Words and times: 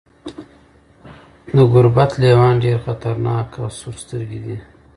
د 1.55 1.57
ګوربت 1.71 2.11
لیوان 2.21 2.53
ډیر 2.63 2.77
خطرناک 2.85 3.47
او 3.61 3.67
سورسترګي 3.79 4.39
دي. 4.45 4.57